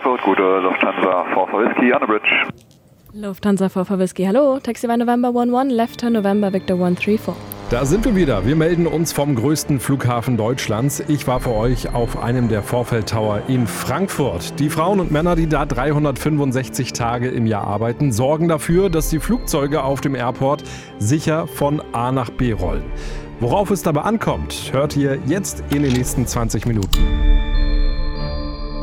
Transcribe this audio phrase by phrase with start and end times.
[0.00, 2.28] Frankfurt, gute Lufthansa 4 Whisky on the bridge.
[3.12, 4.58] Lufthansa 4 Whisky, hallo.
[4.58, 7.34] Taxi by November 11, left turn November Victor 134.
[7.70, 8.46] Da sind wir wieder.
[8.46, 11.00] Wir melden uns vom größten Flughafen Deutschlands.
[11.08, 14.58] Ich war für euch auf einem der Vorfeld Tower in Frankfurt.
[14.58, 19.20] Die Frauen und Männer, die da 365 Tage im Jahr arbeiten, sorgen dafür, dass die
[19.20, 20.64] Flugzeuge auf dem Airport
[20.98, 22.84] sicher von A nach B rollen.
[23.40, 27.30] Worauf es dabei ankommt, hört ihr jetzt in den nächsten 20 Minuten.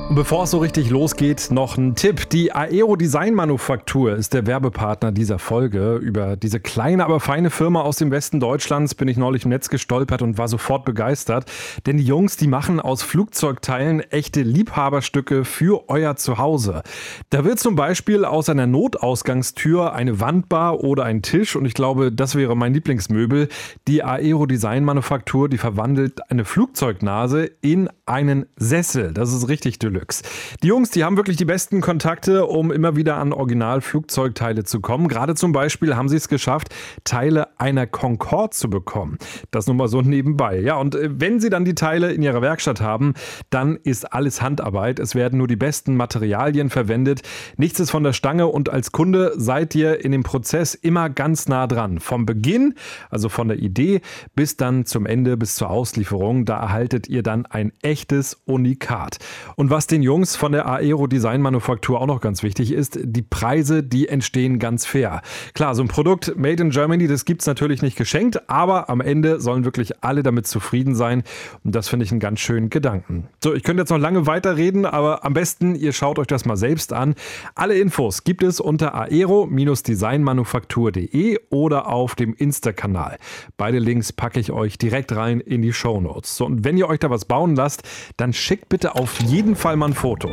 [0.10, 2.30] Und bevor es so richtig losgeht, noch ein Tipp.
[2.30, 5.96] Die Aero Design Manufaktur ist der Werbepartner dieser Folge.
[5.96, 9.68] Über diese kleine, aber feine Firma aus dem Westen Deutschlands bin ich neulich im Netz
[9.68, 11.52] gestolpert und war sofort begeistert.
[11.86, 16.84] Denn die Jungs, die machen aus Flugzeugteilen echte Liebhaberstücke für euer Zuhause.
[17.30, 22.14] Da wird zum Beispiel aus einer Notausgangstür eine Wandbar oder ein Tisch und ich glaube,
[22.14, 23.50] das wäre mein Lieblingsmöbel.
[23.90, 29.14] Die Aero Design Manufaktur, die verwandelt eine Flugzeugnase in einen Sessel.
[29.14, 29.97] Das ist richtig dünn.
[29.98, 30.24] Deluxe.
[30.64, 35.08] Die Jungs, die haben wirklich die besten Kontakte, um immer wieder an Original-Flugzeugteile zu kommen.
[35.08, 39.18] Gerade zum Beispiel haben sie es geschafft, Teile einer Concorde zu bekommen.
[39.52, 40.60] Das nur mal so nebenbei.
[40.60, 43.14] Ja, und äh, wenn sie dann die Teile in ihrer Werkstatt haben,
[43.50, 45.00] dann ist alles Handarbeit.
[45.00, 47.22] Es werden nur die besten Materialien verwendet.
[47.58, 51.48] Nichts ist von der Stange und als Kunde seid ihr in dem Prozess immer ganz
[51.48, 52.00] nah dran.
[52.00, 52.76] Vom Beginn,
[53.10, 54.02] also von der Idee,
[54.36, 56.46] bis dann zum Ende, bis zur Auslieferung.
[56.46, 59.18] Da erhaltet ihr dann ein echtes Unikat.
[59.56, 63.22] Und was den Jungs von der Aero Design Manufaktur auch noch ganz wichtig ist, die
[63.22, 65.22] Preise, die entstehen ganz fair.
[65.54, 69.02] Klar, so ein Produkt made in Germany, das gibt es natürlich nicht geschenkt, aber am
[69.02, 71.24] Ende sollen wirklich alle damit zufrieden sein.
[71.64, 73.28] Und das finde ich einen ganz schönen Gedanken.
[73.44, 76.58] So, ich könnte jetzt noch lange weiterreden, aber am besten, ihr schaut euch das mal
[76.58, 77.16] selbst an.
[77.56, 83.18] Alle Infos gibt es unter aero-designmanufaktur.de oder auf dem Insta-Kanal.
[83.56, 86.38] Beide Links packe ich euch direkt rein in die Show Notes.
[86.38, 87.84] So, und wenn ihr euch da was bauen lasst,
[88.18, 90.30] dann schickt bitte auf jeden Fall mal ein Foto.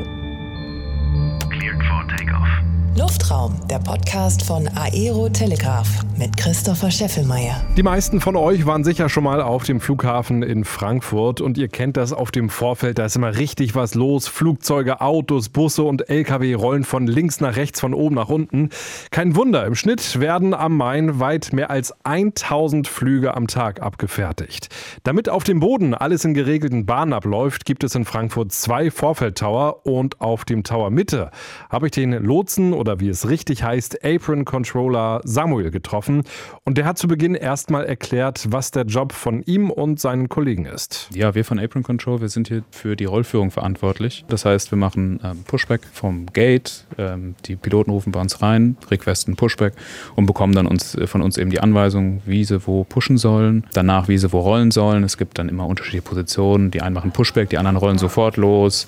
[2.97, 7.61] Luftraum, der Podcast von Aero Telegraph mit Christopher Scheffelmeier.
[7.77, 11.67] Die meisten von euch waren sicher schon mal auf dem Flughafen in Frankfurt und ihr
[11.67, 14.29] kennt das auf dem Vorfeld, da ist immer richtig was los.
[14.29, 18.68] Flugzeuge, Autos, Busse und Lkw rollen von links nach rechts, von oben nach unten.
[19.11, 24.68] Kein Wunder, im Schnitt werden am Main weit mehr als 1000 Flüge am Tag abgefertigt.
[25.02, 29.85] Damit auf dem Boden alles in geregelten Bahnen abläuft, gibt es in Frankfurt zwei Vorfeldtower
[29.85, 31.33] und auf dem Tower Mitte
[31.70, 36.22] habe ich den Lotsen oder wie es richtig heißt, Apron Controller Samuel getroffen.
[36.64, 40.67] Und der hat zu Beginn erstmal erklärt, was der Job von ihm und seinen Kollegen
[40.67, 41.08] ist.
[41.14, 44.27] Ja, wir von Apron Control, wir sind hier für die Rollführung verantwortlich.
[44.28, 46.84] Das heißt, wir machen ähm, Pushback vom Gate.
[46.98, 49.73] Ähm, die Piloten rufen bei uns rein, requesten Pushback
[50.14, 53.64] und bekommen dann uns, äh, von uns eben die Anweisung, wie sie wo pushen sollen.
[53.73, 55.05] Danach, wie sie wo rollen sollen.
[55.05, 56.70] Es gibt dann immer unterschiedliche Positionen.
[56.70, 58.86] Die einen machen Pushback, die anderen rollen sofort los.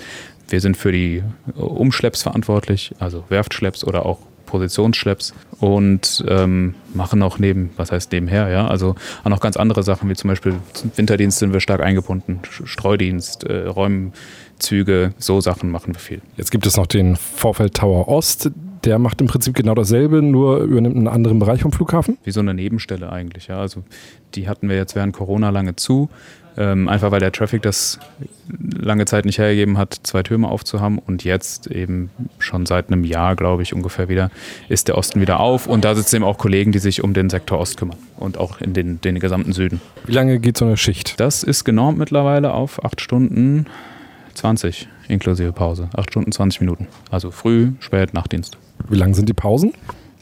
[0.49, 1.23] Wir sind für die
[1.55, 8.49] Umschlepps verantwortlich, also Werftschlepps oder auch Positionsschlepps und ähm, machen auch neben, was heißt nebenher,
[8.49, 10.55] ja, also auch noch ganz andere Sachen, wie zum Beispiel
[10.95, 16.23] Winterdienst sind wir stark eingebunden, Streudienst, äh, Räumzüge, so Sachen machen wir viel.
[16.37, 18.51] Jetzt gibt es noch den Vorfeld Tower Ost,
[18.85, 22.19] der macht im Prinzip genau dasselbe, nur übernimmt einen anderen Bereich vom Flughafen?
[22.23, 23.59] Wie so eine Nebenstelle eigentlich, ja.
[23.59, 23.83] Also
[24.35, 26.09] die hatten wir jetzt während Corona lange zu.
[26.59, 27.99] Ähm, einfach weil der Traffic das
[28.49, 30.99] lange Zeit nicht hergegeben hat, zwei Türme aufzuhaben.
[30.99, 34.31] Und jetzt eben schon seit einem Jahr, glaube ich, ungefähr wieder,
[34.69, 35.67] ist der Osten wieder auf.
[35.67, 38.61] Und da sitzen eben auch Kollegen, die sich um den Sektor Ost kümmern und auch
[38.61, 39.81] in den, den gesamten Süden.
[40.07, 41.21] Wie lange geht so eine Schicht?
[41.21, 43.67] Das ist genormt mittlerweile auf acht Stunden
[44.35, 45.89] 20 inklusive Pause.
[45.95, 46.87] Acht Stunden 20 Minuten.
[47.11, 48.59] Also früh, spät, Nachtdienst.
[48.89, 49.73] Wie lang sind die Pausen?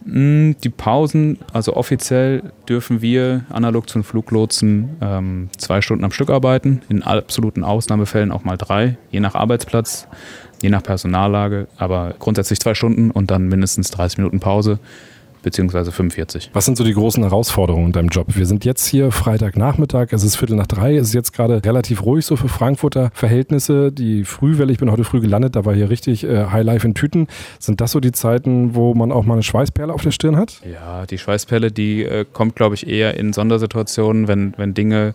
[0.05, 6.13] Mm, die Pausen, also offiziell dürfen wir analog zu den Fluglotsen ähm, zwei Stunden am
[6.13, 10.07] Stück arbeiten, in absoluten Ausnahmefällen auch mal drei, je nach Arbeitsplatz,
[10.61, 14.79] je nach Personallage, aber grundsätzlich zwei Stunden und dann mindestens 30 Minuten Pause
[15.45, 16.51] beziehungsweise 45.
[16.53, 18.27] Was sind so die großen Herausforderungen in deinem Job?
[18.35, 22.05] Wir sind jetzt hier Freitagnachmittag, es ist Viertel nach drei, es ist jetzt gerade relativ
[22.05, 23.93] ruhig so für Frankfurter Verhältnisse.
[23.93, 27.29] Die Frühwelle, ich bin heute früh gelandet, da war hier richtig äh, Highlife in Tüten.
[27.61, 30.61] Sind das so die Zeiten, wo man auch mal eine Schweißperle auf der Stirn hat?
[30.71, 35.15] Ja, die Schweißperle, die äh, kommt, glaube ich, eher in Sondersituationen, wenn, wenn Dinge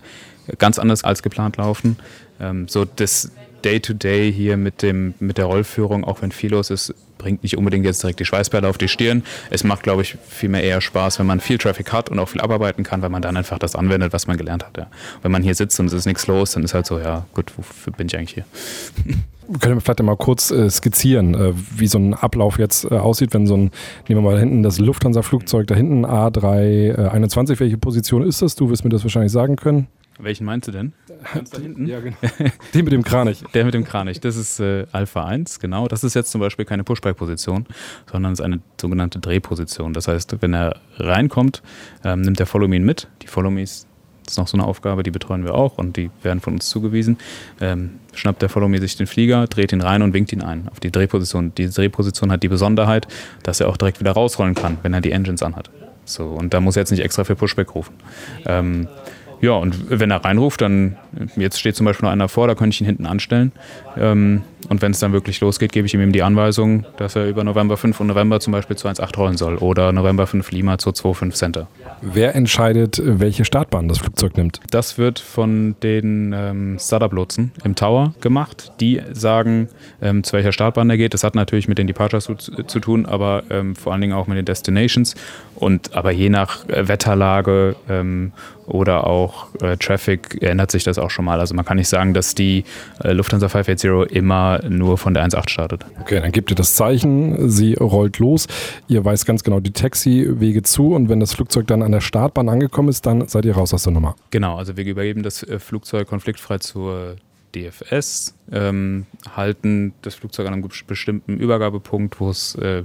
[0.57, 1.97] ganz anders als geplant laufen.
[2.39, 3.31] Ähm, so das
[3.65, 7.57] Day-to-Day -Day hier mit, dem, mit der Rollführung, auch wenn viel los ist, bringt nicht
[7.57, 9.23] unbedingt jetzt direkt die Schweißperle auf die Stirn.
[9.51, 12.41] Es macht, glaube ich, vielmehr eher Spaß, wenn man viel Traffic hat und auch viel
[12.41, 14.77] abarbeiten kann, weil man dann einfach das anwendet, was man gelernt hat.
[14.77, 14.87] Ja.
[15.21, 17.51] Wenn man hier sitzt und es ist nichts los, dann ist halt so, ja, gut,
[17.55, 18.45] wofür bin ich eigentlich hier?
[19.59, 23.33] Können wir vielleicht mal kurz äh, skizzieren, äh, wie so ein Ablauf jetzt äh, aussieht,
[23.33, 23.71] wenn so ein,
[24.07, 28.55] nehmen wir mal da hinten das Lufthansa-Flugzeug, da hinten A321, welche Position ist das?
[28.55, 29.87] Du wirst mir das wahrscheinlich sagen können.
[30.21, 30.93] Welchen meinst du denn?
[31.33, 31.87] Ganz da hinten?
[31.87, 32.17] Ja, genau.
[32.73, 33.41] Den mit dem Kranich.
[33.53, 34.19] Der mit dem Kranich.
[34.19, 35.87] Das ist äh, Alpha 1, genau.
[35.87, 37.65] Das ist jetzt zum Beispiel keine Pushback-Position,
[38.11, 39.93] sondern es ist eine sogenannte Drehposition.
[39.93, 41.63] Das heißt, wenn er reinkommt,
[42.03, 43.07] ähm, nimmt der Follow Me mit.
[43.21, 43.87] Die Follow Me's
[44.27, 47.17] ist noch so eine Aufgabe, die betreuen wir auch und die werden von uns zugewiesen.
[47.61, 50.67] Ähm, schnappt der Follow Me sich den Flieger, dreht ihn rein und winkt ihn ein
[50.69, 51.53] auf die Drehposition.
[51.55, 53.07] Die Drehposition hat die Besonderheit,
[53.43, 55.69] dass er auch direkt wieder rausrollen kann, wenn er die Engines anhat.
[56.05, 57.93] So, und da muss er jetzt nicht extra für Pushback rufen.
[58.45, 58.87] Ähm,
[59.41, 60.97] ja, und wenn er reinruft, dann,
[61.35, 63.51] jetzt steht zum Beispiel noch einer vor, da könnte ich ihn hinten anstellen.
[63.97, 67.43] Ähm, und wenn es dann wirklich losgeht, gebe ich ihm die Anweisung, dass er über
[67.43, 70.89] November 5 und November zum Beispiel zu 1.8 rollen soll oder November 5 Lima zu
[70.89, 71.67] 2.5 Center.
[72.01, 74.59] Wer entscheidet, welche Startbahn das Flugzeug nimmt?
[74.71, 78.73] Das wird von den ähm, Startup-Lotsen im Tower gemacht.
[78.79, 79.69] Die sagen,
[80.01, 81.13] ähm, zu welcher Startbahn er geht.
[81.13, 84.27] Das hat natürlich mit den Departures zu, zu tun, aber ähm, vor allen Dingen auch
[84.27, 85.15] mit den Destinations.
[85.55, 88.33] Und aber je nach äh, Wetterlage ähm,
[88.69, 91.39] oder auch äh, Traffic ändert sich das auch schon mal.
[91.39, 92.63] Also man kann nicht sagen, dass die
[93.03, 95.85] äh, Lufthansa 580 immer nur von der 1.8 startet.
[96.01, 98.47] Okay, dann gebt ihr das Zeichen, sie rollt los.
[98.87, 102.49] Ihr weist ganz genau die Taxiwege zu und wenn das Flugzeug dann an der Startbahn
[102.49, 104.15] angekommen ist, dann seid ihr raus aus der Nummer.
[104.31, 107.15] Genau, also wir übergeben das äh, Flugzeug konfliktfrei zur
[107.55, 109.05] DFS, ähm,
[109.35, 112.83] halten das Flugzeug an einem bestimmten Übergabepunkt, wo es äh,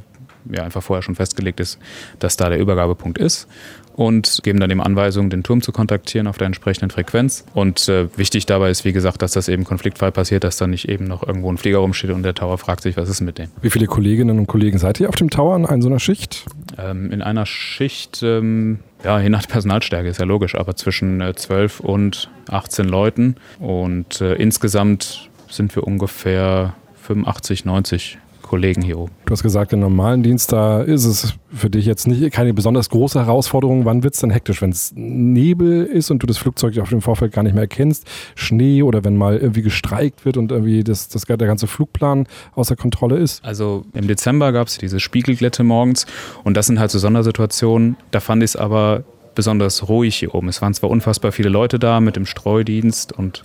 [0.50, 1.78] ja einfach vorher schon festgelegt ist,
[2.18, 3.48] dass da der Übergabepunkt ist
[3.94, 7.44] und geben dann eben Anweisungen, den Turm zu kontaktieren auf der entsprechenden Frequenz.
[7.54, 10.88] Und äh, wichtig dabei ist, wie gesagt, dass das eben konfliktfrei passiert, dass da nicht
[10.88, 13.48] eben noch irgendwo ein Flieger rumsteht und der Tower fragt sich, was ist mit dem.
[13.62, 16.44] Wie viele Kolleginnen und Kollegen seid ihr auf dem Tower in so einer Schicht?
[16.78, 21.34] Ähm, in einer Schicht, ähm, ja, je nach Personalstärke ist ja logisch, aber zwischen äh,
[21.34, 23.36] 12 und 18 Leuten.
[23.60, 29.12] Und äh, insgesamt sind wir ungefähr 85, 90 Kollegen hier oben.
[29.24, 32.90] Du hast gesagt, im normalen Dienst, da ist es für dich jetzt nicht keine besonders
[32.90, 33.84] große Herausforderung.
[33.84, 37.00] Wann wird es denn hektisch, wenn es Nebel ist und du das Flugzeug auf dem
[37.00, 38.06] Vorfeld gar nicht mehr erkennst?
[38.34, 42.76] Schnee oder wenn mal irgendwie gestreikt wird und irgendwie das, das, der ganze Flugplan außer
[42.76, 43.44] Kontrolle ist?
[43.44, 46.06] Also im Dezember gab es diese Spiegelglätte morgens
[46.44, 47.96] und das sind halt so Sondersituationen.
[48.10, 50.48] Da fand ich es aber besonders ruhig hier oben.
[50.48, 53.42] Es waren zwar unfassbar viele Leute da mit dem Streudienst und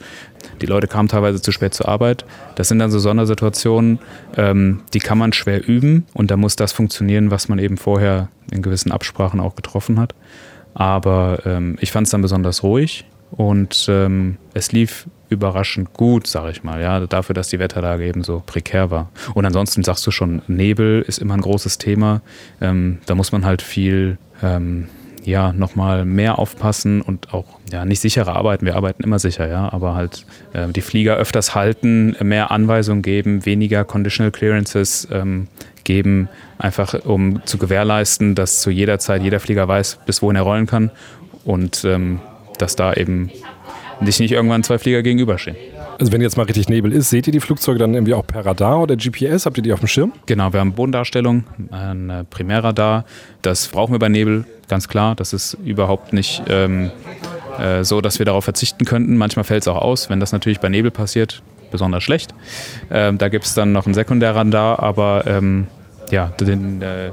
[0.62, 2.25] die Leute kamen teilweise zu spät zur Arbeit.
[2.56, 4.00] Das sind dann so Sondersituationen,
[4.38, 8.30] ähm, die kann man schwer üben und da muss das funktionieren, was man eben vorher
[8.51, 10.13] in gewissen Absprachen auch getroffen hat.
[10.74, 16.51] Aber ähm, ich fand es dann besonders ruhig und ähm, es lief überraschend gut, sage
[16.51, 19.12] ich mal, ja, dafür, dass die Wetterlage eben so prekär war.
[19.35, 22.21] Und ansonsten sagst du schon, Nebel ist immer ein großes Thema.
[22.59, 24.88] Ähm, da muss man halt viel ähm,
[25.30, 28.66] ja, nochmal mehr aufpassen und auch ja, nicht sicherer arbeiten.
[28.66, 33.46] Wir arbeiten immer sicher, ja, aber halt äh, die Flieger öfters halten, mehr Anweisungen geben,
[33.46, 35.48] weniger Conditional Clearances ähm,
[35.84, 40.44] geben, einfach um zu gewährleisten, dass zu jeder Zeit jeder Flieger weiß, bis wohin er
[40.44, 40.92] rollen kann
[41.46, 42.20] und ähm,
[42.58, 43.31] dass da eben
[44.02, 45.58] nicht, nicht irgendwann zwei Flieger gegenüberstehen.
[46.00, 48.46] Also wenn jetzt mal richtig Nebel ist, seht ihr die Flugzeuge dann irgendwie auch per
[48.46, 49.46] Radar oder GPS?
[49.46, 50.13] Habt ihr die auf dem Schirm?
[50.28, 53.04] Genau, wir haben Bodendarstellung, ein Primärradar.
[53.42, 55.16] Das brauchen wir bei Nebel, ganz klar.
[55.16, 56.92] Das ist überhaupt nicht ähm,
[57.60, 59.18] äh, so, dass wir darauf verzichten könnten.
[59.18, 62.34] Manchmal fällt es auch aus, wenn das natürlich bei Nebel passiert, besonders schlecht.
[62.90, 65.68] Ähm, da gibt es dann noch ein Sekundärradar, aber ähm,
[66.11, 67.11] ja, den, äh,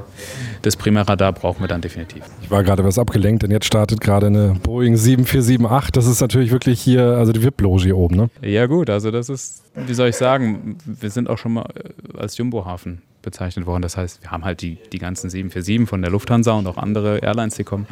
[0.61, 2.23] das Primärradar brauchen wir dann definitiv.
[2.41, 5.91] Ich war gerade was abgelenkt, denn jetzt startet gerade eine Boeing 7478.
[5.91, 8.29] Das ist natürlich wirklich hier, also die VIP-Loge hier oben, ne?
[8.41, 12.17] Ja, gut, also das ist, wie soll ich sagen, wir sind auch schon mal äh,
[12.17, 13.81] als Jumbo-Hafen bezeichnet worden.
[13.81, 17.19] Das heißt, wir haben halt die, die ganzen 747 von der Lufthansa und auch andere
[17.19, 17.87] Airlines, die kommen.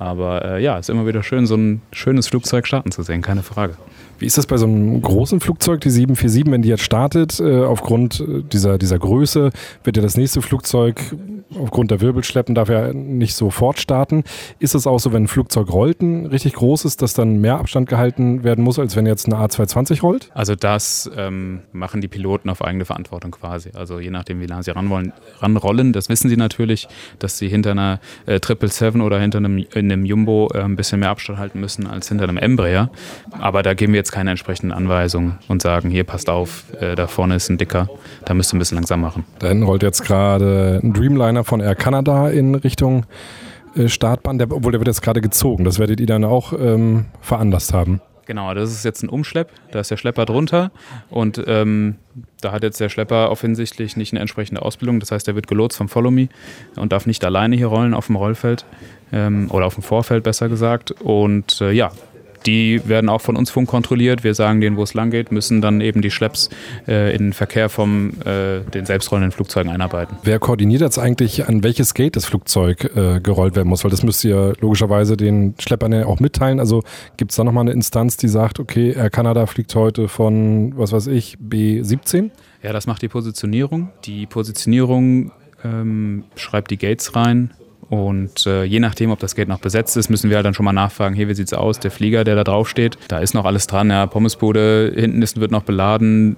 [0.00, 3.42] Aber äh, ja, ist immer wieder schön, so ein schönes Flugzeug starten zu sehen, keine
[3.42, 3.76] Frage.
[4.18, 7.64] Wie ist das bei so einem großen Flugzeug, die 747, wenn die jetzt startet, äh,
[7.64, 9.50] aufgrund äh, dieser, dieser Größe,
[9.84, 11.02] wird ja das nächste Flugzeug
[11.58, 14.24] aufgrund der Wirbelschleppen darf ja nicht sofort starten.
[14.58, 17.88] Ist es auch so, wenn ein Flugzeug rollt, ein richtig großes, dass dann mehr Abstand
[17.88, 20.30] gehalten werden muss, als wenn jetzt eine A220 rollt?
[20.34, 23.70] Also das ähm, machen die Piloten auf eigene Verantwortung quasi.
[23.74, 26.88] Also je nachdem, wie lange sie ranrollen, ranrollen das wissen sie natürlich,
[27.18, 31.10] dass sie hinter einer äh, 777 oder hinter einem, einem Jumbo äh, ein bisschen mehr
[31.10, 32.90] Abstand halten müssen als hinter einem Embraer.
[33.38, 37.06] Aber da geben wir jetzt keine entsprechenden Anweisungen und sagen, hier passt auf, äh, da
[37.06, 37.88] vorne ist ein dicker,
[38.24, 39.24] da müsst ihr ein bisschen langsam machen.
[39.38, 43.06] Da hinten rollt jetzt gerade ein Dreamliner von Air Canada in Richtung
[43.76, 45.64] äh, Startbahn, der, obwohl der wird jetzt gerade gezogen.
[45.64, 48.00] Das werdet ihr dann auch ähm, veranlasst haben.
[48.30, 50.70] Genau, das ist jetzt ein Umschlepp, da ist der Schlepper drunter
[51.08, 51.96] und ähm,
[52.40, 55.00] da hat jetzt der Schlepper offensichtlich nicht eine entsprechende Ausbildung.
[55.00, 56.28] Das heißt, er wird gelotst vom Follow Me
[56.76, 58.66] und darf nicht alleine hier rollen auf dem Rollfeld
[59.12, 60.92] ähm, oder auf dem Vorfeld besser gesagt.
[60.92, 61.90] Und äh, ja,
[62.46, 64.24] Die werden auch von uns funkkontrolliert.
[64.24, 66.48] Wir sagen denen, wo es lang geht, müssen dann eben die Schlepps
[66.88, 70.16] äh, in den Verkehr von äh, den selbstrollenden Flugzeugen einarbeiten.
[70.22, 73.84] Wer koordiniert jetzt eigentlich, an welches Gate das Flugzeug äh, gerollt werden muss?
[73.84, 76.60] Weil das müsst ihr logischerweise den Schleppern ja auch mitteilen.
[76.60, 76.82] Also
[77.16, 80.92] gibt es da nochmal eine Instanz, die sagt, okay, Air Canada fliegt heute von, was
[80.92, 82.30] weiß ich, B17?
[82.62, 83.90] Ja, das macht die Positionierung.
[84.04, 85.32] Die Positionierung
[85.64, 87.50] ähm, schreibt die Gates rein
[87.90, 90.64] und äh, je nachdem, ob das Gate noch besetzt ist, müssen wir halt dann schon
[90.64, 91.80] mal nachfragen, hey, wie sieht's aus?
[91.80, 95.40] Der Flieger, der da drauf steht, da ist noch alles dran, ja, Pommesbude, hinten ist,
[95.40, 96.36] wird noch beladen,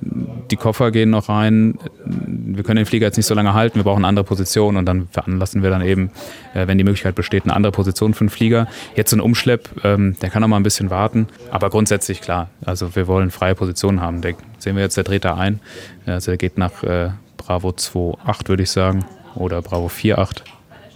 [0.50, 1.78] die Koffer gehen noch rein.
[2.06, 4.87] Wir können den Flieger jetzt nicht so lange halten, wir brauchen eine andere Position und
[4.87, 6.11] dann veranlassen wir dann eben,
[6.54, 8.66] äh, wenn die Möglichkeit besteht, eine andere Position für den Flieger.
[8.97, 12.49] Jetzt so ein Umschlepp, ähm, der kann noch mal ein bisschen warten, aber grundsätzlich klar,
[12.64, 14.23] also wir wollen freie Positionen haben.
[14.23, 15.61] Da sehen wir jetzt, der dreht da ein,
[16.06, 19.04] also der geht nach äh, Bravo 2.8, würde ich sagen,
[19.35, 20.44] oder Bravo 4.8.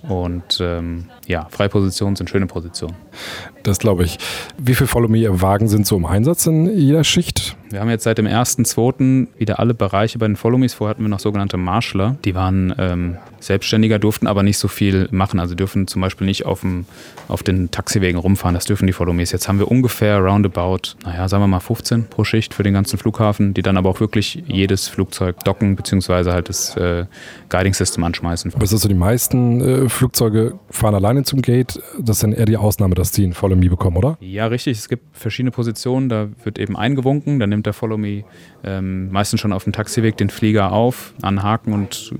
[0.02, 2.94] Und ähm, ja, freie Positionen sind schöne Positionen.
[3.62, 4.18] Das glaube ich.
[4.58, 7.56] Wie viele Follow-Me-Wagen sind so im Einsatz in jeder Schicht?
[7.70, 9.26] Wir haben jetzt seit dem 1.2.
[9.38, 10.74] wieder alle Bereiche bei den Follow-Me's.
[10.74, 12.16] Vorher hatten wir noch sogenannte Marshaller.
[12.24, 15.40] Die waren ähm, selbstständiger, durften aber nicht so viel machen.
[15.40, 16.86] Also dürfen zum Beispiel nicht auf, dem,
[17.26, 18.54] auf den Taxiwegen rumfahren.
[18.54, 19.32] Das dürfen die Follow-Me's.
[19.32, 22.98] Jetzt haben wir ungefähr roundabout, naja, sagen wir mal 15 pro Schicht für den ganzen
[22.98, 27.06] Flughafen, die dann aber auch wirklich jedes Flugzeug docken, beziehungsweise halt das äh,
[27.48, 28.54] Guiding-System anschmeißen.
[28.54, 31.80] Aber ist das so, die meisten äh, Flugzeuge fahren alleine zum Gate?
[31.98, 34.16] Das ist dann eher die Ausnahme, dass die ein Follow-Me bekommen, oder?
[34.20, 34.78] Ja, richtig.
[34.78, 36.08] Es gibt verschiedene Positionen.
[36.08, 37.38] Da wird eben eingewunken.
[37.38, 38.24] Dann nimmt der Follow-Me
[38.64, 42.14] ähm, meistens schon auf dem Taxiweg den Flieger auf, anhaken und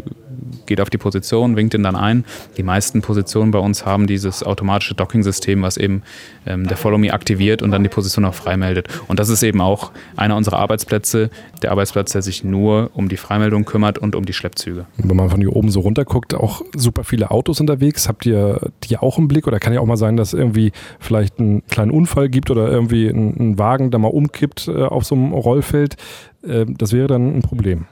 [0.67, 2.25] geht auf die Position, winkt ihn dann ein.
[2.57, 6.03] Die meisten Positionen bei uns haben dieses automatische Docking-System, was eben
[6.47, 8.89] ähm, der Follow-Me aktiviert und dann die Position auch freimeldet.
[9.09, 11.31] Und das ist eben auch einer unserer Arbeitsplätze,
[11.63, 14.87] der Arbeitsplatz, der sich nur um die Freimeldung kümmert und um die Schleppzüge.
[14.97, 18.09] Wenn man von hier oben so runter guckt, auch super viele Autos unterwegs.
[18.09, 19.47] Habt ihr die auch im Blick?
[19.47, 23.09] Oder kann ja auch mal sein, dass irgendwie vielleicht einen kleinen Unfall gibt oder irgendwie
[23.09, 25.97] ein, ein Wagen da mal umkippt äh, auf so einem Rollfeld?
[26.43, 27.87] Äh, das wäre dann ein Problem.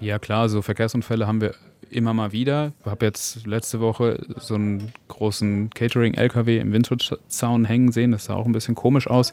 [0.00, 1.54] Ja klar, so Verkehrsunfälle haben wir
[1.90, 2.72] immer mal wieder.
[2.80, 8.12] Ich habe jetzt letzte Woche so einen großen Catering-LKW im Windschutzzaun hängen sehen.
[8.12, 9.32] Das sah auch ein bisschen komisch aus.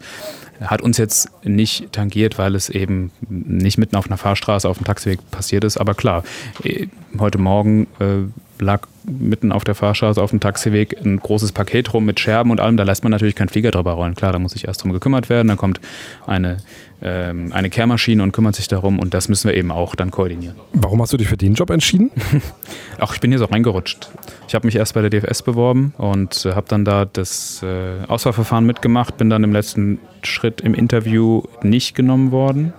[0.62, 4.86] Hat uns jetzt nicht tangiert, weil es eben nicht mitten auf einer Fahrstraße auf dem
[4.86, 5.78] Taxiweg passiert ist.
[5.78, 6.24] Aber klar,
[6.64, 6.88] äh,
[7.20, 12.06] heute Morgen äh, lag mitten auf der Fahrstraße auf dem Taxiweg ein großes Paket rum
[12.06, 12.78] mit Scherben und allem.
[12.78, 14.16] Da lässt man natürlich keinen Flieger drüber rollen.
[14.16, 15.48] Klar, da muss sich erst drum gekümmert werden.
[15.48, 15.80] Dann kommt
[16.26, 16.58] eine,
[17.02, 19.00] ähm, eine Kehrmaschine und kümmert sich darum.
[19.00, 20.56] Und das müssen wir eben auch dann koordinieren.
[20.74, 22.12] Warum hast du dich für den Job entschieden?
[23.00, 24.10] Ach, ich bin hier so reingerutscht.
[24.48, 28.06] Ich habe mich erst bei der DFS beworben und äh, habe dann da das äh,
[28.08, 29.18] Auswahlverfahren mitgemacht.
[29.18, 32.74] Bin dann im letzten Schritt im Interview nicht genommen worden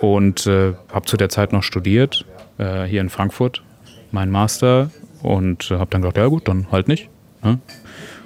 [0.00, 2.24] und äh, habe zu der Zeit noch studiert
[2.58, 3.62] äh, hier in Frankfurt
[4.10, 4.90] meinen Master
[5.22, 7.08] und habe dann gedacht, ja gut, dann halt nicht.
[7.42, 7.58] Ne?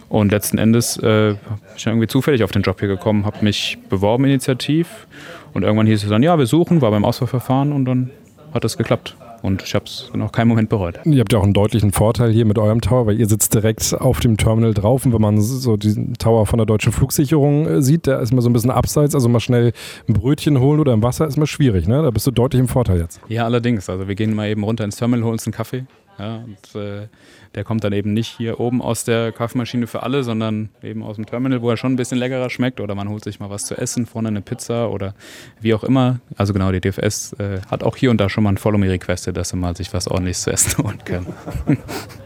[0.08, 1.38] Und letzten Endes äh, bin
[1.76, 5.06] ich irgendwie zufällig auf den Job hier gekommen, habe mich beworben initiativ
[5.54, 8.10] und irgendwann hieß es dann, ja, wir suchen, war beim Auswahlverfahren und dann
[8.52, 9.16] hat es geklappt.
[9.42, 11.00] Und ich habe es noch keinen Moment bereut.
[11.04, 13.92] Ihr habt ja auch einen deutlichen Vorteil hier mit eurem Tower, weil ihr sitzt direkt
[13.92, 15.04] auf dem Terminal drauf.
[15.04, 18.40] Und wenn man so diesen Tower von der deutschen Flugsicherung äh, sieht, der ist mal
[18.40, 19.16] so ein bisschen abseits.
[19.16, 19.72] Also mal schnell
[20.08, 21.88] ein Brötchen holen oder im Wasser ist mal schwierig.
[21.88, 22.02] Ne?
[22.02, 23.20] Da bist du deutlich im Vorteil jetzt.
[23.28, 23.90] Ja, allerdings.
[23.90, 25.86] Also wir gehen mal eben runter ins Terminal, holen uns einen Kaffee.
[26.22, 27.08] Ja, und äh,
[27.56, 31.16] der kommt dann eben nicht hier oben aus der Kaffeemaschine für alle, sondern eben aus
[31.16, 32.80] dem Terminal, wo er schon ein bisschen leckerer schmeckt.
[32.80, 35.14] Oder man holt sich mal was zu essen, vorne eine Pizza oder
[35.60, 36.20] wie auch immer.
[36.36, 38.88] Also genau, die DFS äh, hat auch hier und da schon mal ein Follow Me
[38.88, 41.26] requested, dass sie mal sich was ordentliches zu essen holen können.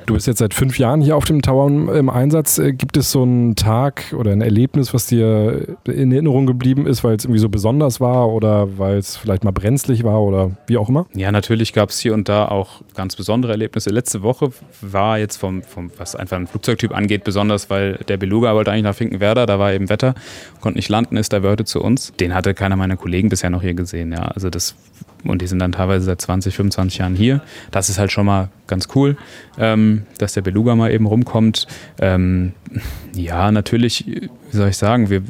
[0.04, 2.58] Du bist jetzt seit fünf Jahren hier auf dem Tower im Einsatz.
[2.58, 7.02] Äh, gibt es so einen Tag oder ein Erlebnis, was dir in Erinnerung geblieben ist,
[7.02, 10.76] weil es irgendwie so besonders war oder weil es vielleicht mal brenzlig war oder wie
[10.76, 11.06] auch immer?
[11.14, 13.85] Ja, natürlich gab es hier und da auch ganz besondere Erlebnisse.
[13.90, 14.50] Letzte Woche
[14.80, 18.84] war jetzt vom, vom was einfach ein Flugzeugtyp angeht, besonders, weil der Beluga wollte eigentlich
[18.84, 20.14] nach Finkenwerder, da war eben Wetter,
[20.60, 22.12] konnte nicht landen, ist der Wörte zu uns.
[22.18, 24.12] Den hatte keiner meiner Kollegen bisher noch hier gesehen.
[24.12, 24.74] Ja, also das
[25.24, 27.40] und die sind dann teilweise seit 20, 25 Jahren hier.
[27.70, 29.16] Das ist halt schon mal ganz cool,
[29.58, 31.66] ähm, dass der Beluga mal eben rumkommt.
[32.00, 32.52] Ähm,
[33.14, 35.22] ja, natürlich, wie soll ich sagen, wir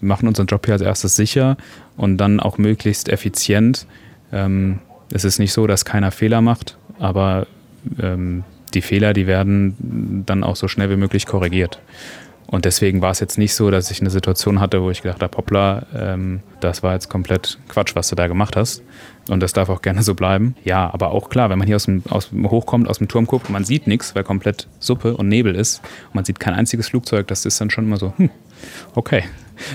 [0.00, 1.56] machen unseren Job hier als erstes sicher
[1.96, 3.86] und dann auch möglichst effizient.
[4.32, 4.80] Ähm,
[5.12, 7.46] es ist nicht so, dass keiner Fehler macht, aber
[8.00, 11.80] ähm, die Fehler, die werden dann auch so schnell wie möglich korrigiert.
[12.50, 15.22] Und deswegen war es jetzt nicht so, dass ich eine Situation hatte, wo ich gedacht
[15.22, 18.82] habe, hoppla, ähm, das war jetzt komplett Quatsch, was du da gemacht hast.
[19.28, 20.56] Und das darf auch gerne so bleiben.
[20.64, 23.26] Ja, aber auch klar, wenn man hier aus dem, aus dem hochkommt, aus dem Turm
[23.26, 25.82] guckt, man sieht nichts, weil komplett Suppe und Nebel ist.
[26.08, 28.30] Und man sieht kein einziges Flugzeug, das ist dann schon immer so, hm,
[28.94, 29.24] okay.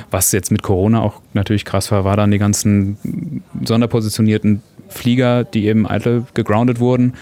[0.09, 5.67] Was jetzt mit Corona auch natürlich krass war, war dann die ganzen sonderpositionierten Flieger, die
[5.67, 7.13] eben alle gegroundet wurden.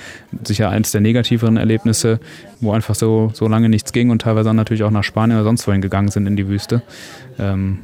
[0.43, 2.19] Sicher eines der negativeren Erlebnisse,
[2.59, 5.45] wo einfach so, so lange nichts ging und teilweise dann natürlich auch nach Spanien oder
[5.45, 6.81] sonst wohin gegangen sind in die Wüste.
[7.39, 7.79] Ähm,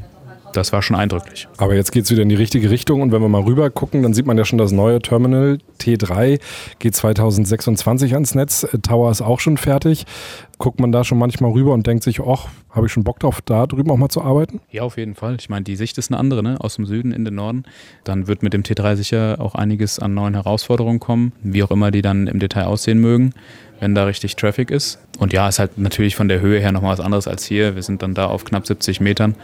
[0.53, 1.48] das war schon eindrücklich.
[1.57, 4.03] Aber jetzt geht es wieder in die richtige Richtung und wenn wir mal rüber gucken,
[4.03, 6.39] dann sieht man ja schon das neue Terminal T3
[6.79, 8.67] geht 2026 ans Netz.
[8.81, 10.05] Tower ist auch schon fertig.
[10.57, 13.41] Guckt man da schon manchmal rüber und denkt sich, ach, habe ich schon Bock drauf,
[13.41, 14.60] da drüben auch mal zu arbeiten?
[14.72, 15.38] Ja, auf jeden Fall.
[15.39, 16.57] Ich meine, die Sicht ist eine andere, ne?
[16.60, 17.63] aus dem Süden in den Norden.
[18.03, 21.91] Dann wird mit dem T3 sicher auch einiges an neuen Herausforderungen kommen, wie auch immer
[21.91, 23.34] die dann im Detail aussehen mögen
[23.79, 25.00] wenn da richtig Traffic ist.
[25.19, 27.75] Und ja, ist halt natürlich von der Höhe her nochmal was anderes als hier.
[27.75, 29.36] Wir sind dann da auf knapp 70 Metern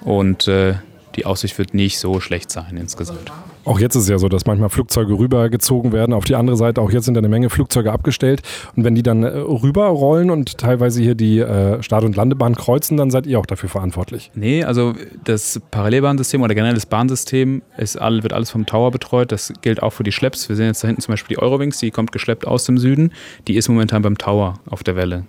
[0.00, 0.74] und äh,
[1.16, 3.30] die Aussicht wird nicht so schlecht sein insgesamt.
[3.64, 6.12] Auch jetzt ist es ja so, dass manchmal Flugzeuge rübergezogen werden.
[6.12, 8.42] Auf die andere Seite, auch jetzt sind eine Menge Flugzeuge abgestellt.
[8.74, 12.96] Und wenn die dann äh, rüberrollen und teilweise hier die äh, Start- und Landebahn kreuzen,
[12.96, 14.30] dann seid ihr auch dafür verantwortlich.
[14.34, 19.32] Nee, also das Parallelbahnsystem oder generell das Bahnsystem ist wird alles vom Tower betreut.
[19.32, 20.48] Das gilt auch für die Schlepps.
[20.48, 23.12] Wir sehen jetzt da hinten zum Beispiel die Eurowings, die kommt geschleppt aus dem Süden.
[23.48, 25.24] Die ist momentan beim Tower auf der Welle.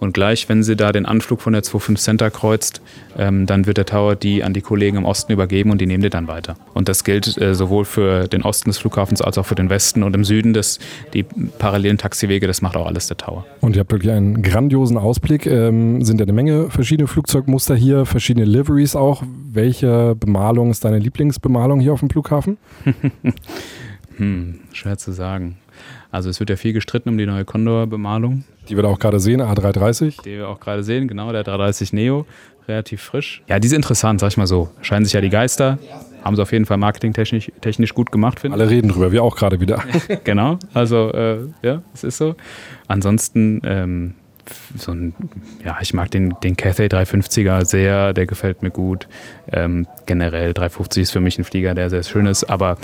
[0.00, 2.80] Und gleich, wenn sie da den Anflug von der 25 Center kreuzt,
[3.18, 6.02] ähm, dann wird der Tower die an die Kollegen im Osten übergeben und die nehmen
[6.02, 6.56] die dann weiter.
[6.72, 10.02] Und das gilt äh, sowohl für den Osten des Flughafens als auch für den Westen
[10.02, 10.78] und im Süden des,
[11.12, 13.44] die parallelen Taxiwege, das macht auch alles der Tower.
[13.60, 15.46] Und ihr habt wirklich einen grandiosen Ausblick.
[15.46, 19.22] Ähm, sind ja eine Menge verschiedene Flugzeugmuster hier, verschiedene Liveries auch.
[19.52, 22.56] Welche Bemalung ist deine Lieblingsbemalung hier auf dem Flughafen?
[24.16, 25.58] hm, schwer zu sagen.
[26.10, 28.44] Also es wird ja viel gestritten um die neue Condor-Bemalung.
[28.68, 30.22] Die wir da auch gerade sehen, A330.
[30.22, 32.26] Die wir auch gerade sehen, genau, der 330 Neo,
[32.66, 33.42] relativ frisch.
[33.48, 34.68] Ja, die ist interessant, sag ich mal so.
[34.82, 35.78] Scheinen sich ja die Geister.
[36.24, 38.62] Haben sie auf jeden Fall marketingtechnisch technisch gut gemacht, finde ich.
[38.62, 39.82] Alle reden drüber, wir auch gerade wieder.
[40.24, 42.34] genau, also äh, ja, es ist so.
[42.88, 44.14] Ansonsten ähm,
[44.76, 45.14] so ein,
[45.64, 49.08] ja, ich mag den, den Cathay 350er sehr, der gefällt mir gut.
[49.52, 52.78] Ähm, generell 350 ist für mich ein Flieger, der sehr schön ist, aber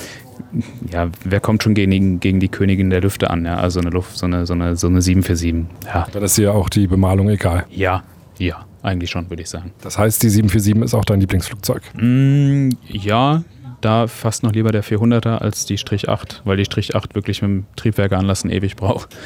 [0.90, 3.44] ja, wer kommt schon gegen, gegen die Königin der Lüfte an?
[3.44, 3.56] Ja?
[3.56, 5.66] Also eine Luft, so eine, so eine, so eine 747.
[5.87, 6.06] Ja.
[6.12, 7.66] Dann ist dir auch die Bemalung egal.
[7.70, 8.02] Ja,
[8.38, 9.73] ja, eigentlich schon, würde ich sagen.
[9.82, 11.82] Das heißt, die 747 ist auch dein Lieblingsflugzeug?
[11.94, 13.42] Mm, ja,
[13.80, 17.42] da fast noch lieber der 400er als die Strich 8, weil die Strich 8 wirklich
[17.42, 19.16] mit dem Triebwerk anlassen ewig braucht.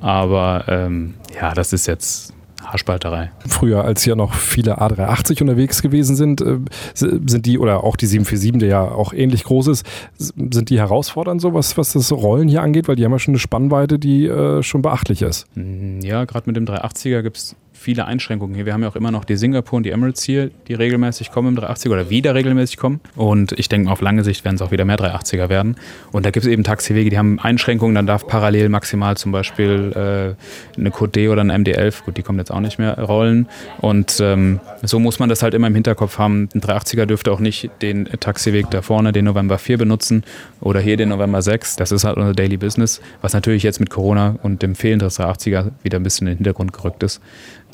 [0.00, 2.34] Aber ähm, ja, das ist jetzt
[2.66, 3.30] Haarspalterei.
[3.46, 6.58] Früher, als hier noch viele A380 unterwegs gewesen sind, äh,
[6.94, 9.86] sind die, oder auch die 747, der ja auch ähnlich groß ist,
[10.18, 12.88] sind die herausfordernd so, was, was das Rollen hier angeht?
[12.88, 15.46] Weil die haben ja schon eine Spannweite, die äh, schon beachtlich ist.
[15.54, 18.66] Mm, ja, gerade mit dem 380er gibt es viele Einschränkungen hier.
[18.66, 21.56] Wir haben ja auch immer noch die Singapore und die Emirates hier, die regelmäßig kommen
[21.56, 23.00] im 380er oder wieder regelmäßig kommen.
[23.14, 25.76] Und ich denke, auf lange Sicht werden es auch wieder mehr 380er werden.
[26.12, 27.94] Und da gibt es eben Taxiwege, die haben Einschränkungen.
[27.94, 30.36] Dann darf parallel maximal zum Beispiel
[30.76, 33.48] äh, eine Code D oder ein MD11, gut, die kommen jetzt auch nicht mehr, rollen.
[33.78, 36.48] Und ähm, so muss man das halt immer im Hinterkopf haben.
[36.54, 40.24] Ein 380er dürfte auch nicht den Taxiweg da vorne, den November 4 benutzen
[40.60, 41.76] oder hier den November 6.
[41.76, 45.20] Das ist halt unser Daily Business, was natürlich jetzt mit Corona und dem Fehlen des
[45.20, 47.20] 380er wieder ein bisschen in den Hintergrund gerückt ist.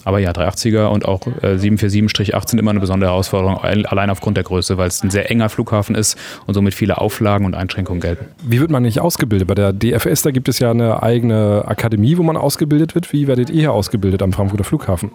[0.05, 4.45] Aber ja, 380er und auch äh, 747-8 sind immer eine besondere Herausforderung, allein aufgrund der
[4.45, 8.27] Größe, weil es ein sehr enger Flughafen ist und somit viele Auflagen und Einschränkungen gelten.
[8.43, 9.49] Wie wird man nicht ausgebildet?
[9.49, 13.13] Bei der DFS, da gibt es ja eine eigene Akademie, wo man ausgebildet wird.
[13.13, 15.11] Wie werdet ihr hier ausgebildet am Frankfurter Flughafen?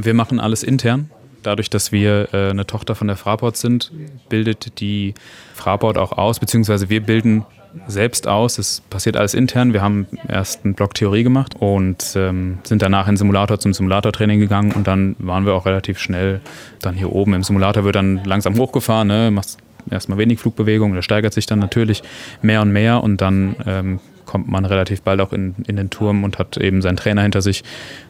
[0.00, 1.10] Wir machen alles intern.
[1.42, 3.92] Dadurch, dass wir äh, eine Tochter von der Fraport sind,
[4.28, 5.14] bildet die
[5.54, 7.46] Fraport auch aus, beziehungsweise wir bilden
[7.86, 8.56] selbst aus.
[8.56, 9.72] Das passiert alles intern.
[9.72, 14.40] Wir haben erst einen Block Theorie gemacht und ähm, sind danach in Simulator zum Simulatortraining
[14.40, 16.40] gegangen und dann waren wir auch relativ schnell
[16.80, 17.34] dann hier oben.
[17.34, 19.30] Im Simulator wird dann langsam hochgefahren, ne?
[19.30, 19.58] machst
[19.90, 22.02] erstmal wenig Flugbewegung, der steigert sich dann natürlich
[22.42, 26.22] mehr und mehr und dann ähm, kommt man relativ bald auch in, in den Turm
[26.22, 27.64] und hat eben seinen Trainer hinter sich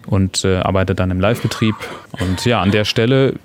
[0.06, 1.74] und äh, arbeitet dann im Live-Betrieb.
[2.20, 3.36] Und ja, an der Stelle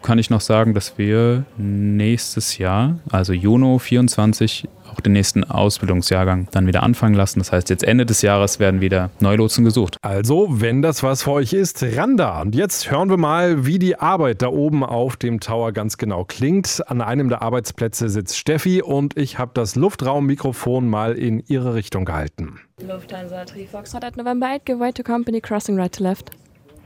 [0.00, 6.48] kann ich noch sagen, dass wir nächstes Jahr, also Juni 24, auch den nächsten Ausbildungsjahrgang
[6.52, 7.40] dann wieder anfangen lassen.
[7.40, 9.96] Das heißt, jetzt Ende des Jahres werden wieder Neulotsen gesucht.
[10.02, 12.42] Also, wenn das was für euch ist, ran da.
[12.42, 16.24] Und jetzt hören wir mal, wie die Arbeit da oben auf dem Tower ganz genau
[16.24, 16.82] klingt.
[16.86, 22.04] An einem der Arbeitsplätze sitzt Steffi und ich habe das Luftraummikrofon mal in ihre Richtung
[22.04, 22.60] gehalten.
[22.80, 26.30] Lufthansa Trifox hat November 8 give way to company crossing right to left.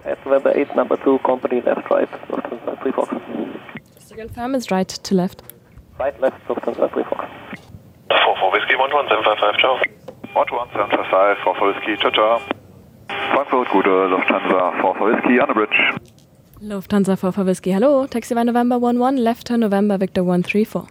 [0.04, 3.08] At November 8, number 2, company left right, Lufthansa Trifox.
[3.98, 5.42] So confirm is right to left.
[5.98, 7.47] Right left, Lufthansa Trifox.
[8.08, 9.76] 4 Whiskey, 1155, ciao.
[10.32, 12.40] 1155, 4 Whiskey, ciao, ciao.
[13.32, 15.78] Frankfurt, gute Lufthansa, 4 Whiskey, on the bridge.
[16.62, 20.86] Lufthansa, 4 Whiskey, hallo, Taxi by November 11, left turn November, Victor 134.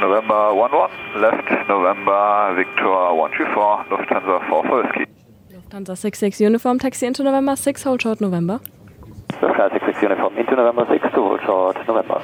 [0.00, 5.06] November 11, left November, Victor 134, Lufthansa 4 Whiskey.
[5.52, 8.60] Lufthansa 66 Uniform, Taxi into November 6, hold short November.
[9.40, 12.22] Lufthansa 66 Uniform into November 6 hold short November.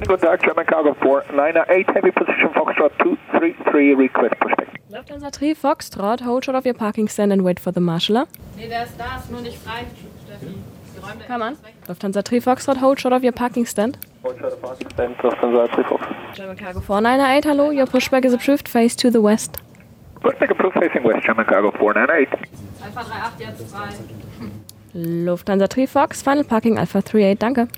[0.00, 4.68] Tag, German Cargo 498, heavy position Foxtrot 233, request pushback.
[4.90, 8.26] Lufthansa 3 Foxtrot, hold short of your parking stand and wait for the marshaller.
[8.56, 9.84] Nee, der ist da, ist nur nicht frei,
[10.24, 10.54] Steffi.
[11.26, 11.56] Come on.
[11.88, 13.98] Lufthansa 3 Foxtrot, hold short of your parking stand.
[14.22, 16.06] Hold short of parking stand, Lufthansa 3 Fox.
[16.34, 17.70] German Cargo 498, hello.
[17.70, 19.58] Your pushback is approved, face to the west.
[20.22, 22.28] Pushback approved facing west, German Cargo 498.
[22.82, 23.88] Alpha 38 jetzt frei.
[24.94, 27.68] Lufthansa 3 Fox, final parking Alpha 38, danke.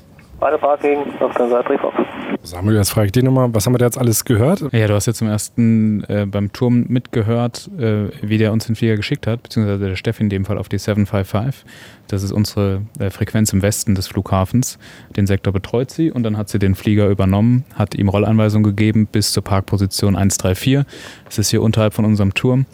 [0.41, 1.97] Final parking, Lufthansa 3 Fox.
[2.43, 4.63] Samuel, jetzt frage ich dich nochmal, was haben wir da jetzt alles gehört?
[4.73, 8.75] Ja, du hast jetzt zum ersten äh, beim Turm mitgehört, äh, wie der uns den
[8.75, 11.67] Flieger geschickt hat, beziehungsweise der Steffi in dem Fall auf die 755.
[12.09, 14.79] Das ist unsere äh, Frequenz im Westen des Flughafens.
[15.15, 19.07] Den Sektor betreut sie und dann hat sie den Flieger übernommen, hat ihm Rollanweisung gegeben
[19.13, 20.87] bis zur Parkposition 134.
[21.27, 22.65] Das ist hier unterhalb von unserem Turm.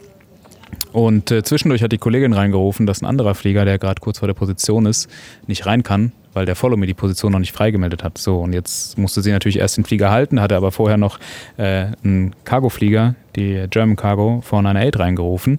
[0.92, 4.28] Und äh, zwischendurch hat die Kollegin reingerufen, dass ein anderer Flieger, der gerade kurz vor
[4.28, 5.10] der Position ist,
[5.48, 8.18] nicht rein kann, weil der Follow Me die Position noch nicht freigemeldet hat.
[8.18, 11.18] So, und jetzt musste sie natürlich erst den Flieger halten, hatte aber vorher noch
[11.56, 15.58] äh, einen Cargo-Flieger, die German Cargo 498 reingerufen.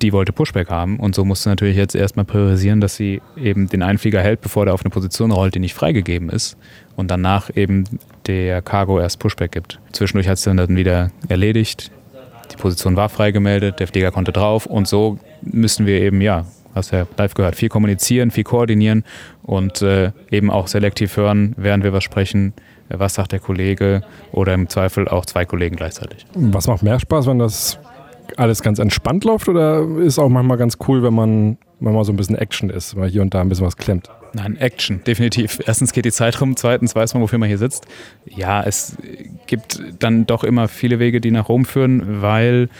[0.00, 3.82] Die wollte Pushback haben und so musste natürlich jetzt erstmal priorisieren, dass sie eben den
[3.82, 6.56] einen Flieger hält, bevor der auf eine Position rollt, die nicht freigegeben ist
[6.94, 7.84] und danach eben
[8.26, 9.80] der Cargo erst Pushback gibt.
[9.90, 11.90] Zwischendurch hat dann, dann wieder erledigt.
[12.52, 16.92] Die Position war freigemeldet, der Flieger konnte drauf und so müssen wir eben, ja, hast
[16.92, 19.04] ja live gehört, viel kommunizieren, viel koordinieren
[19.42, 22.54] und äh, eben auch selektiv hören, während wir was sprechen,
[22.88, 26.26] äh, was sagt der Kollege oder im Zweifel auch zwei Kollegen gleichzeitig.
[26.34, 27.78] Was macht mehr Spaß, wenn das
[28.36, 32.12] alles ganz entspannt läuft oder ist auch manchmal ganz cool, wenn man, wenn man so
[32.12, 34.10] ein bisschen Action ist, weil hier und da ein bisschen was klemmt?
[34.34, 35.60] Nein, Action, definitiv.
[35.66, 37.86] Erstens geht die Zeit rum, zweitens weiß man, wofür man hier sitzt.
[38.24, 38.96] Ja, es
[39.46, 42.70] gibt dann doch immer viele Wege, die nach Rom führen, weil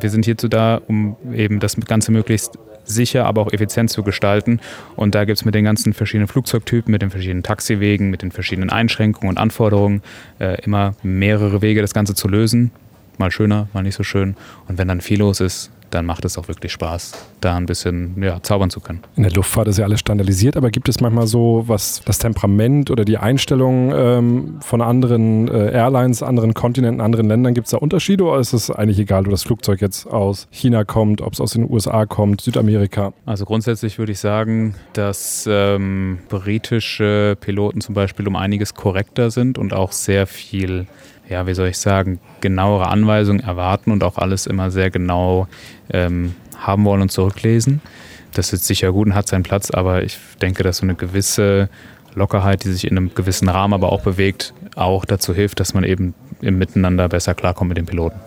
[0.00, 4.60] wir sind hierzu da, um eben das Ganze möglichst sicher, aber auch effizient zu gestalten.
[4.96, 8.30] Und da gibt es mit den ganzen verschiedenen Flugzeugtypen, mit den verschiedenen Taxiwegen, mit den
[8.30, 10.02] verschiedenen Einschränkungen und Anforderungen
[10.38, 12.70] äh, immer mehrere Wege, das Ganze zu lösen.
[13.18, 14.36] Mal schöner, mal nicht so schön.
[14.68, 18.20] Und wenn dann viel los ist, dann macht es auch wirklich Spaß, da ein bisschen
[18.22, 19.00] ja, zaubern zu können.
[19.16, 22.90] In der Luftfahrt ist ja alles standardisiert, aber gibt es manchmal so, was das Temperament
[22.90, 27.78] oder die Einstellung ähm, von anderen äh, Airlines, anderen Kontinenten, anderen Ländern, gibt es da
[27.78, 31.40] Unterschiede oder ist es eigentlich egal, ob das Flugzeug jetzt aus China kommt, ob es
[31.40, 33.12] aus den USA kommt, Südamerika?
[33.24, 39.58] Also grundsätzlich würde ich sagen, dass ähm, britische Piloten zum Beispiel um einiges korrekter sind
[39.58, 40.86] und auch sehr viel
[41.28, 45.48] ja, wie soll ich sagen, genauere Anweisungen erwarten und auch alles immer sehr genau
[45.90, 47.80] ähm, haben wollen und zurücklesen.
[48.34, 51.68] Das ist sicher gut und hat seinen Platz, aber ich denke, dass so eine gewisse
[52.14, 55.84] Lockerheit, die sich in einem gewissen Rahmen aber auch bewegt, auch dazu hilft, dass man
[55.84, 58.18] eben im Miteinander besser klarkommt mit den Piloten.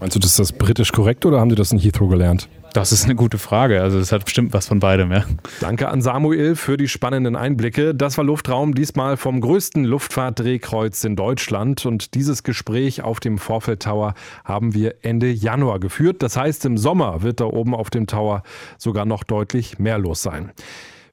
[0.00, 2.48] Meinst du, das ist das britisch korrekt oder haben die das in Heathrow gelernt?
[2.74, 3.80] Das ist eine gute Frage.
[3.80, 5.24] Also es hat bestimmt was von beidem, ja.
[5.60, 7.94] Danke an Samuel für die spannenden Einblicke.
[7.94, 11.86] Das war Luftraum diesmal vom größten Luftfahrtdrehkreuz in Deutschland.
[11.86, 16.20] Und dieses Gespräch auf dem Vorfeld Tower haben wir Ende Januar geführt.
[16.20, 18.42] Das heißt, im Sommer wird da oben auf dem Tower
[18.76, 20.50] sogar noch deutlich mehr los sein.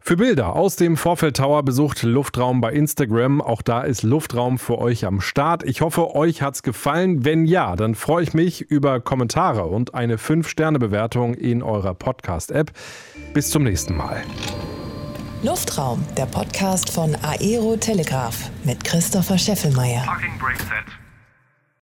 [0.03, 3.39] Für Bilder aus dem Vorfeld Tower besucht Luftraum bei Instagram.
[3.39, 5.63] Auch da ist Luftraum für euch am Start.
[5.63, 7.23] Ich hoffe, euch hat's gefallen.
[7.23, 12.71] Wenn ja, dann freue ich mich über Kommentare und eine 5-Sterne-Bewertung in eurer Podcast-App.
[13.35, 14.23] Bis zum nächsten Mal.
[15.43, 20.03] Luftraum, der Podcast von Aero Telegraph mit Christopher Scheffelmeier.
[20.03, 21.00] Parking brake set.